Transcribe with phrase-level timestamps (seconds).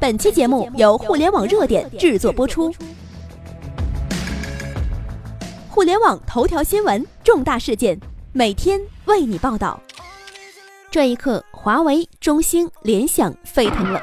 [0.00, 2.72] 本期节目由互联网热点制作播出。
[5.68, 7.98] 互联网头条新闻，重大事件，
[8.32, 9.80] 每天为你报道。
[10.88, 14.00] 这一刻，华为、中兴、联想沸腾了。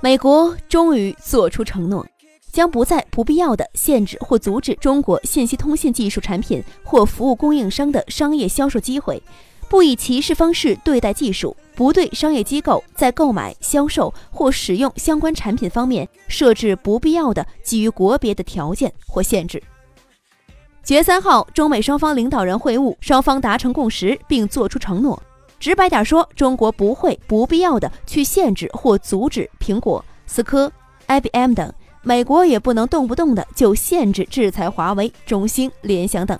[0.00, 2.06] 美国终于做出承诺，
[2.52, 9.20] 将不再不必要的限制或阻止中国信息通信技术产品或服务供应商的商业销售机会。
[9.68, 19.62] 不以歧视方式对待技术，不对商业机构在购买、销售或使用相关产品方面设置不必要的基于国别的条件或限制。
[20.82, 25.22] 九月三号，中美双方领导人会晤，双方达成共识并作出承诺。
[25.60, 30.72] 直白点说，中国不会不必要的去限制或阻止苹果、思科、
[31.08, 31.70] IBM 等，
[32.02, 36.38] 美国也不能动不动的就限制制裁华为、中兴、联想等。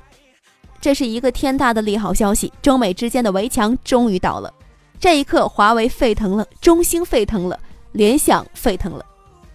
[0.80, 4.52] 这是一个天大的利好消息，中美之间的围墙终于倒了。
[5.01, 7.59] 这一刻，华为沸腾了，中兴沸腾了，
[7.92, 9.04] 联想沸腾了。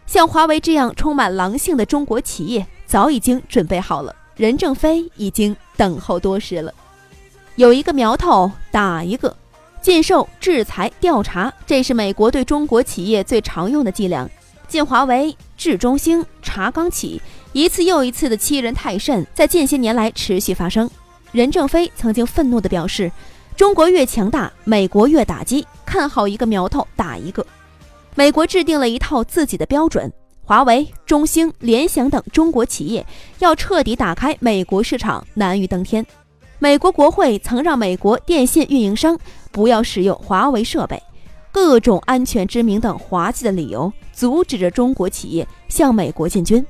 [0.05, 4.15] 像华为这样充满狼性的中国企业，早已经准备好了。
[4.35, 6.73] 任正非已经等候多时了。
[7.55, 9.35] 有一个苗头打一个，
[9.81, 14.30] 禁售、制裁、调查，这是美国对中国企业最常用的伎俩。
[14.67, 17.21] 禁华为、制中兴、查钢企，
[17.52, 20.89] 一次又一次的欺人太甚，在近些年来持续发生。
[21.34, 23.12] 任正非曾经愤怒地表示
[23.58, 25.67] ：“中国越强大，美国越打击。
[25.86, 27.45] 看好一个苗头，打一个。”
[28.16, 30.11] 美国制定了一套自己的标准，
[30.44, 33.06] 华为、中兴、联想等中国企业
[33.39, 36.06] 要彻底打开美国市场，难于登天。
[36.59, 39.17] 美国国会曾让美国电信运营商
[39.52, 41.02] 不要使用华为设备，
[41.52, 46.64] 各种安全之名等滑稽的理由，阻止着中国企业向美国进军。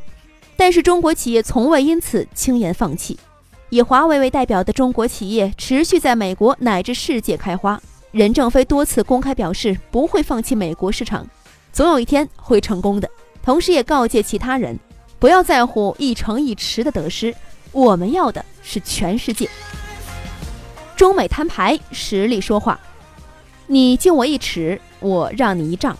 [0.55, 3.19] 但是中国企业从未因此轻言放弃。
[3.73, 7.81] 以华为为代表的中国企业持续在美国乃至世界开花。
[8.11, 11.27] 任正非多次公开表示不会放弃美国市场，
[11.71, 13.09] 总有一天会成功的。
[13.41, 14.79] 同时也告诫其他人，
[15.17, 17.33] 不要在乎一城一池的得失，
[17.71, 19.49] 我们要的是全世界。
[20.95, 22.79] 中美摊牌，实力说话。
[23.65, 25.97] 你敬我一尺，我让你一丈。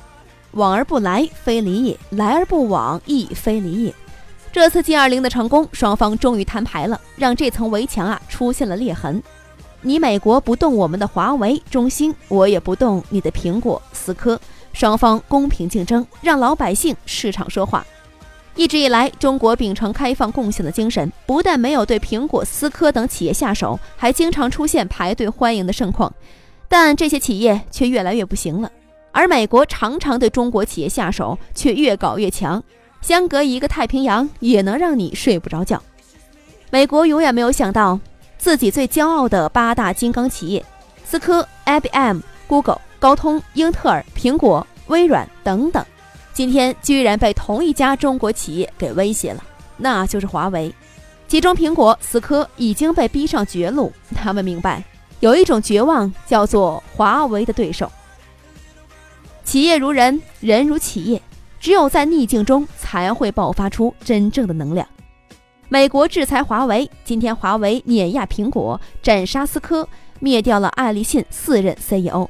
[0.52, 3.96] 往而不来，非礼也；来而不往，亦非礼也。
[4.54, 9.22] 这次 G 二零的成功，双方终于摊牌了，让这层围墙啊出现了裂痕。
[9.82, 14.40] 你美国不动我们的华为、中兴，我也不动你的苹果、思科。
[14.72, 17.84] 双方公平竞争，让老百姓市场说话。
[18.56, 26.14] 一直以来，中国秉承开放共享的精神，不但没有对苹果、思科等企业下手，还经常出现排队欢迎的盛况。
[26.70, 28.72] 但这些企业却越来越不行了，
[29.12, 32.64] 而美国常常对中国企业下手，却越搞越强。
[33.04, 35.80] 相隔一个太平洋也能让你睡不着觉。
[36.72, 38.00] 美国永远没有想到，
[38.40, 40.66] 自己最骄傲的八大金刚企业——
[41.06, 45.86] 思科、IBM、Google、高通、英特尔、苹果、微软等等，
[46.34, 49.44] 今天居然被同一家中国企业给威胁了，
[49.78, 50.74] 那就是华为。
[51.28, 53.92] 其中，苹果、思科已经被逼上绝路。
[54.16, 54.84] 他们明白，
[55.20, 57.92] 有一种绝望叫做华为的对手。
[59.44, 61.22] 企业如人，人如企业。
[61.64, 64.86] 只有在逆境中才会爆发出真正的能量。
[65.70, 69.88] 美国制裁华为，今天华为碾压苹果，斩杀思科，
[70.20, 72.28] 灭掉了爱立信四任 CEO。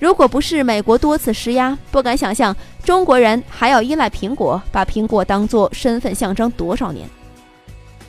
[0.00, 7.08] 如果不是美国多次施压，不敢想象中国人还要依赖苹果，把苹果当作身份象征多少年。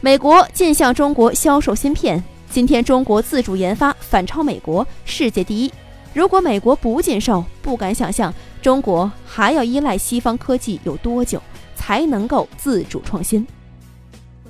[0.01, 5.71] 美国禁向中国销售芯片，今天中国自主研发反超美国，世界第一。
[6.15, 8.33] 如果美国不禁售，不敢想象
[8.63, 11.39] 中国还要依赖西方科技有多久
[11.75, 13.45] 才能够自主创新。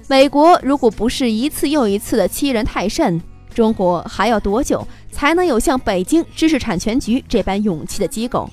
[0.08, 3.20] 美国如果不是一次又一次的欺人太甚，
[3.56, 8.48] 中国还要多久才能有像北京知识产权局这般勇气的机构？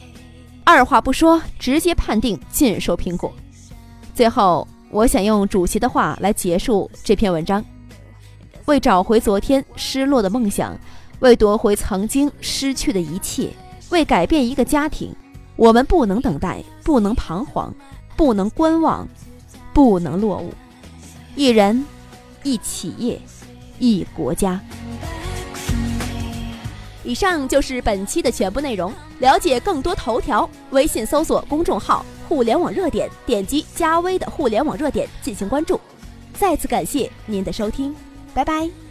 [0.65, 3.31] 二话不说，直接判定禁售苹果。
[4.15, 7.63] 最后，我想用主席的话来结束这篇文章：
[8.65, 10.75] 为找回昨天失落的梦想。
[11.19, 13.51] 为夺回曾经失去的一切，
[13.91, 15.15] 为改变一个家庭，
[15.61, 17.71] 我们不能等待，不能彷徨，
[18.17, 19.07] 不能观望，
[19.75, 20.55] 不能落伍。
[21.37, 21.85] 一人，
[22.43, 23.21] 一企业，
[23.79, 24.59] 一国家。
[27.05, 28.91] 以上就是本期的全部内容。
[29.19, 35.79] 了解更多头条，微信搜索公众号“互联网热点”，点击加微的“互联网热点”进行关注。
[36.33, 37.95] 再次感谢您的收听，
[38.33, 38.90] 拜拜。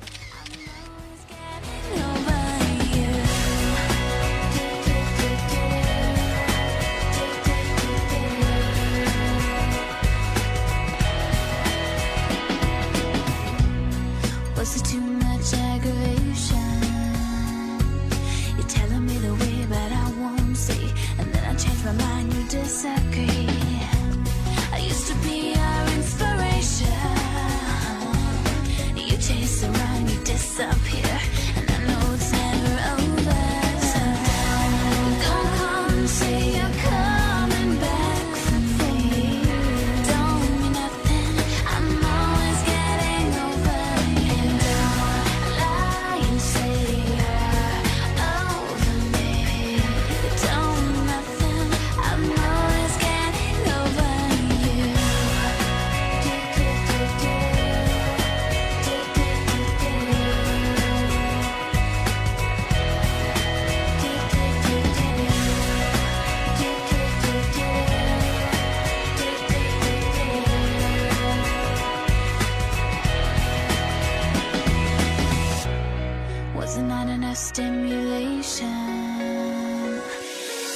[78.09, 80.01] consolation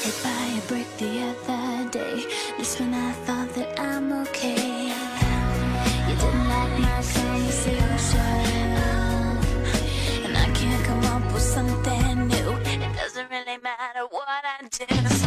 [0.04, 2.26] Hit by a brick the other day
[2.58, 4.88] Just when I thought that I'm okay.
[6.08, 6.48] You didn't
[10.26, 12.52] And I can't come up with something new.
[12.66, 15.23] It doesn't really matter what I do.